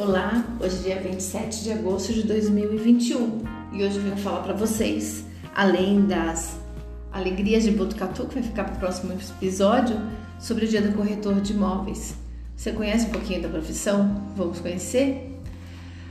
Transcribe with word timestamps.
Hoje 0.00 0.88
é 0.88 0.94
dia 0.94 1.02
27 1.02 1.64
de 1.64 1.72
agosto 1.72 2.12
de 2.12 2.22
2021 2.22 3.42
e 3.72 3.82
hoje 3.82 3.96
eu 3.96 4.02
venho 4.04 4.16
falar 4.16 4.42
para 4.42 4.54
vocês, 4.54 5.24
além 5.52 6.06
das 6.06 6.56
alegrias 7.10 7.64
de 7.64 7.72
Botucatu, 7.72 8.26
que 8.26 8.34
vai 8.34 8.44
ficar 8.44 8.62
para 8.62 8.76
o 8.76 8.78
próximo 8.78 9.12
episódio, 9.12 10.00
sobre 10.38 10.66
o 10.66 10.68
dia 10.68 10.80
do 10.80 10.96
corretor 10.96 11.40
de 11.40 11.52
imóveis. 11.52 12.14
Você 12.54 12.70
conhece 12.70 13.06
um 13.06 13.10
pouquinho 13.10 13.42
da 13.42 13.48
profissão? 13.48 14.22
Vamos 14.36 14.60
conhecer? 14.60 15.36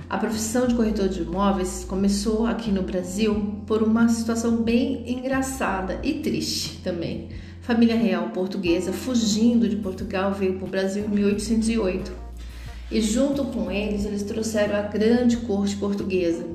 A 0.09 0.17
profissão 0.17 0.67
de 0.67 0.75
corretor 0.75 1.07
de 1.07 1.21
imóveis 1.21 1.85
começou 1.87 2.45
aqui 2.45 2.71
no 2.71 2.83
Brasil 2.83 3.55
por 3.65 3.81
uma 3.81 4.09
situação 4.09 4.63
bem 4.63 5.09
engraçada 5.09 5.97
e 6.03 6.15
triste 6.15 6.81
também. 6.83 7.29
Família 7.61 7.95
real 7.95 8.31
portuguesa 8.31 8.91
fugindo 8.91 9.69
de 9.69 9.77
Portugal 9.77 10.33
veio 10.33 10.55
para 10.55 10.65
o 10.65 10.69
Brasil 10.69 11.05
em 11.05 11.09
1808 11.09 12.26
e 12.91 13.01
junto 13.01 13.43
com 13.45 13.71
eles 13.71 14.05
eles 14.05 14.23
trouxeram 14.23 14.77
a 14.77 14.81
grande 14.81 15.37
corte 15.37 15.75
portuguesa 15.75 16.45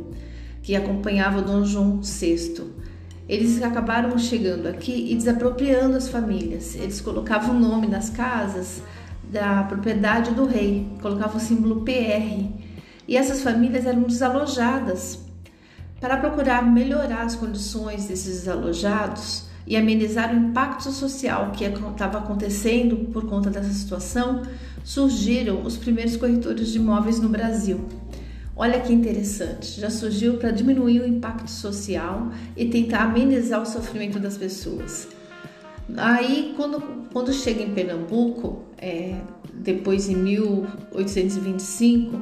que 0.63 0.77
acompanhava 0.77 1.43
Dom 1.43 1.65
João 1.65 2.01
VI. 2.01 2.71
Eles 3.29 3.63
acabaram 3.63 4.17
chegando 4.19 4.67
aqui 4.67 5.11
e 5.11 5.15
desapropriando 5.15 5.97
as 5.97 6.09
famílias. 6.09 6.75
Eles 6.75 7.01
colocavam 7.01 7.57
o 7.57 7.59
nome 7.59 7.87
nas 7.87 8.11
casas 8.11 8.83
da 9.31 9.65
propriedade 9.65 10.33
do 10.33 10.45
rei, 10.45 10.87
colocavam 11.01 11.37
o 11.37 11.41
símbolo 11.41 11.83
PR. 11.83 12.49
E 13.09 13.17
essas 13.17 13.43
famílias 13.43 13.87
eram 13.87 14.03
desalojadas. 14.03 15.19
Para 16.01 16.17
procurar 16.17 16.63
melhorar 16.63 17.23
as 17.23 17.35
condições 17.35 18.07
desses 18.07 18.41
desalojados, 18.41 19.45
e 19.67 19.77
amenizar 19.77 20.35
o 20.35 20.37
impacto 20.37 20.91
social 20.91 21.53
que 21.53 21.65
estava 21.65 22.19
acontecendo 22.19 22.97
por 23.13 23.27
conta 23.27 23.51
dessa 23.51 23.73
situação, 23.73 24.43
surgiram 24.85 25.63
os 25.63 25.77
primeiros 25.77 26.17
corretores 26.17 26.69
de 26.69 26.79
imóveis 26.79 27.21
no 27.21 27.29
Brasil. 27.29 27.81
Olha 28.55 28.79
que 28.81 28.93
interessante, 28.93 29.81
já 29.81 29.89
surgiu 29.89 30.35
para 30.35 30.51
diminuir 30.51 31.01
o 31.01 31.07
impacto 31.07 31.51
social 31.51 32.31
e 32.57 32.67
tentar 32.67 33.05
amenizar 33.05 33.63
o 33.63 33.67
sofrimento 33.67 34.19
das 34.19 34.37
pessoas. 34.37 35.09
Aí, 35.97 36.53
quando, 36.57 36.81
quando 37.13 37.33
chega 37.33 37.63
em 37.63 37.73
Pernambuco, 37.73 38.65
é, 38.77 39.17
depois 39.55 40.09
em 40.09 40.17
1825, 40.17 42.21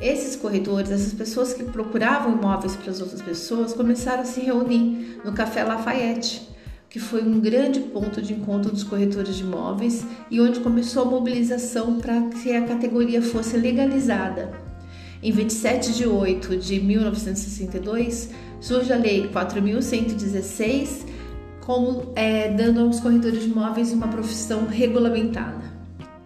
esses 0.00 0.36
corretores, 0.36 0.90
essas 0.90 1.12
pessoas 1.12 1.52
que 1.54 1.64
procuravam 1.64 2.36
imóveis 2.36 2.76
para 2.76 2.90
as 2.90 3.00
outras 3.00 3.22
pessoas, 3.22 3.72
começaram 3.72 4.22
a 4.22 4.24
se 4.24 4.40
reunir 4.40 5.20
no 5.24 5.32
Café 5.32 5.64
Lafayette 5.64 6.53
que 6.94 7.00
foi 7.00 7.24
um 7.24 7.40
grande 7.40 7.80
ponto 7.80 8.22
de 8.22 8.34
encontro 8.34 8.70
dos 8.70 8.84
corretores 8.84 9.34
de 9.34 9.42
imóveis 9.42 10.06
e 10.30 10.40
onde 10.40 10.60
começou 10.60 11.02
a 11.02 11.04
mobilização 11.04 11.98
para 11.98 12.22
que 12.28 12.52
a 12.52 12.64
categoria 12.64 13.20
fosse 13.20 13.56
legalizada. 13.56 14.52
Em 15.20 15.32
27 15.32 15.92
de 15.92 16.06
8 16.06 16.56
de 16.56 16.78
1962, 16.78 18.30
surge 18.60 18.92
a 18.92 18.96
Lei 18.96 19.28
4.116, 19.28 21.04
como 21.62 22.12
é, 22.14 22.50
dando 22.50 22.82
aos 22.82 23.00
corretores 23.00 23.42
de 23.42 23.50
imóveis 23.50 23.92
uma 23.92 24.06
profissão 24.06 24.64
regulamentada. 24.64 25.64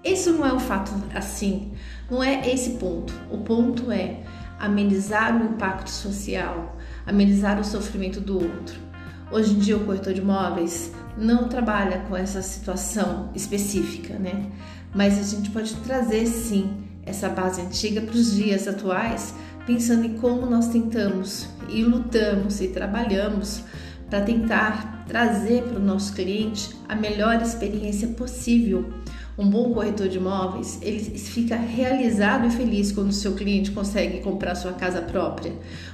Isso 0.04 0.34
não 0.34 0.44
é 0.44 0.52
um 0.52 0.60
fato 0.60 0.92
assim, 1.14 1.72
não 2.10 2.22
é 2.22 2.46
esse 2.46 2.72
ponto. 2.72 3.14
O 3.30 3.38
ponto 3.38 3.90
é 3.90 4.20
amenizar 4.60 5.34
o 5.40 5.46
impacto 5.46 5.88
social, 5.88 6.76
amenizar 7.06 7.58
o 7.58 7.64
sofrimento 7.64 8.20
do 8.20 8.34
outro. 8.34 8.87
Hoje 9.30 9.52
em 9.52 9.58
dia 9.58 9.76
o 9.76 9.84
corretor 9.84 10.14
de 10.14 10.22
imóveis 10.22 10.90
não 11.18 11.48
trabalha 11.48 11.98
com 12.08 12.16
essa 12.16 12.40
situação 12.40 13.30
específica, 13.34 14.14
né? 14.14 14.46
Mas 14.94 15.18
a 15.18 15.36
gente 15.36 15.50
pode 15.50 15.74
trazer 15.76 16.26
sim 16.26 16.70
essa 17.04 17.28
base 17.28 17.60
antiga 17.60 18.00
para 18.00 18.14
os 18.14 18.34
dias 18.34 18.66
atuais, 18.66 19.34
pensando 19.66 20.06
em 20.06 20.14
como 20.16 20.46
nós 20.46 20.68
tentamos 20.68 21.46
e 21.68 21.82
lutamos 21.82 22.62
e 22.62 22.68
trabalhamos 22.68 23.62
para 24.08 24.22
tentar 24.22 25.04
trazer 25.06 25.62
para 25.64 25.78
o 25.78 25.84
nosso 25.84 26.14
cliente 26.14 26.74
a 26.88 26.94
melhor 26.94 27.42
experiência 27.42 28.08
possível. 28.08 28.90
Um 29.36 29.48
bom 29.48 29.72
corretor 29.72 30.08
de 30.08 30.16
imóveis, 30.16 30.78
ele 30.82 31.00
fica 31.00 31.54
realizado 31.54 32.46
e 32.46 32.50
feliz 32.50 32.90
quando 32.90 33.10
o 33.10 33.12
seu 33.12 33.34
cliente 33.34 33.70
consegue 33.70 34.20
comprar 34.20 34.54
sua 34.54 34.72
casa 34.72 35.02
própria. 35.02 35.52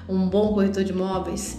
Um 0.08 0.28
bom 0.28 0.54
corretor 0.54 0.84
de 0.84 0.92
imóveis 0.92 1.58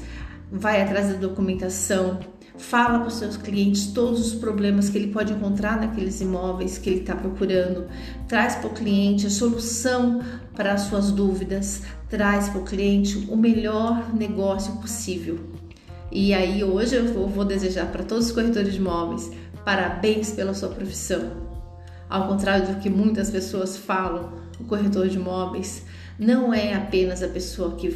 vai 0.51 0.81
atrás 0.81 1.09
da 1.09 1.15
documentação, 1.15 2.19
fala 2.57 2.99
para 2.99 3.07
os 3.07 3.15
seus 3.15 3.37
clientes 3.37 3.87
todos 3.87 4.27
os 4.27 4.35
problemas 4.35 4.89
que 4.89 4.97
ele 4.97 5.11
pode 5.11 5.33
encontrar 5.33 5.79
naqueles 5.79 6.21
imóveis 6.21 6.77
que 6.77 6.89
ele 6.89 7.01
está 7.01 7.15
procurando, 7.15 7.87
traz 8.27 8.55
para 8.55 8.67
o 8.67 8.73
cliente 8.73 9.27
a 9.27 9.29
solução 9.29 10.21
para 10.55 10.73
as 10.73 10.81
suas 10.81 11.11
dúvidas, 11.11 11.83
traz 12.09 12.49
para 12.49 12.61
o 12.61 12.63
cliente 12.63 13.27
o 13.29 13.35
melhor 13.35 14.13
negócio 14.13 14.73
possível. 14.77 15.39
E 16.11 16.33
aí 16.33 16.63
hoje 16.63 16.95
eu 16.95 17.27
vou 17.27 17.43
desejar 17.43 17.91
para 17.91 18.03
todos 18.03 18.27
os 18.27 18.31
corretores 18.31 18.73
de 18.73 18.79
imóveis 18.79 19.29
parabéns 19.65 20.31
pela 20.31 20.53
sua 20.53 20.69
profissão. 20.69 21.31
Ao 22.09 22.27
contrário 22.27 22.67
do 22.67 22.79
que 22.79 22.89
muitas 22.89 23.29
pessoas 23.29 23.77
falam, 23.77 24.33
o 24.59 24.63
corretor 24.63 25.07
de 25.07 25.17
imóveis 25.17 25.83
não 26.17 26.53
é 26.53 26.73
apenas 26.73 27.21
a 27.21 27.27
pessoa 27.27 27.75
que 27.75 27.87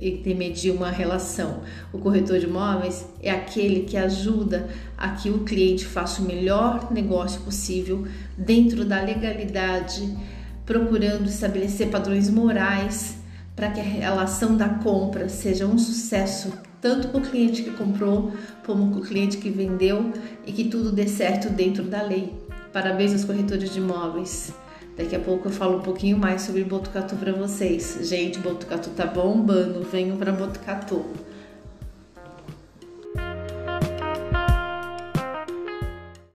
intermedia 0.00 0.72
uma 0.72 0.90
relação. 0.90 1.62
O 1.92 1.98
corretor 1.98 2.38
de 2.38 2.46
imóveis 2.46 3.06
é 3.22 3.30
aquele 3.30 3.80
que 3.80 3.96
ajuda 3.96 4.68
a 4.96 5.10
que 5.10 5.30
o 5.30 5.40
cliente 5.40 5.84
faça 5.84 6.22
o 6.22 6.24
melhor 6.24 6.92
negócio 6.92 7.40
possível 7.42 8.06
dentro 8.36 8.84
da 8.84 9.00
legalidade, 9.00 10.16
procurando 10.64 11.28
estabelecer 11.28 11.88
padrões 11.88 12.30
morais 12.30 13.18
para 13.54 13.70
que 13.70 13.80
a 13.80 13.84
relação 13.84 14.56
da 14.56 14.68
compra 14.68 15.28
seja 15.28 15.66
um 15.66 15.78
sucesso 15.78 16.52
tanto 16.80 17.08
para 17.08 17.18
o 17.18 17.22
cliente 17.22 17.62
que 17.62 17.70
comprou 17.70 18.32
como 18.64 18.90
para 18.90 19.00
o 19.00 19.02
cliente 19.02 19.38
que 19.38 19.50
vendeu 19.50 20.12
e 20.46 20.52
que 20.52 20.64
tudo 20.64 20.92
dê 20.92 21.08
certo 21.08 21.48
dentro 21.48 21.84
da 21.84 22.02
lei. 22.02 22.32
Parabéns 22.76 23.14
aos 23.14 23.24
corretores 23.24 23.70
de 23.70 23.78
imóveis. 23.78 24.52
Daqui 24.98 25.16
a 25.16 25.18
pouco 25.18 25.48
eu 25.48 25.50
falo 25.50 25.78
um 25.78 25.80
pouquinho 25.80 26.18
mais 26.18 26.42
sobre 26.42 26.62
Botucatu 26.62 27.16
para 27.16 27.32
vocês. 27.32 28.00
Gente, 28.02 28.38
Botucatu 28.38 28.90
tá 28.90 29.06
bombando, 29.06 29.80
venham 29.90 30.18
para 30.18 30.30
Botucatu. 30.30 31.02